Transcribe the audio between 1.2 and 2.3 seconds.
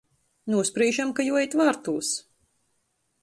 juoīt vārtūs.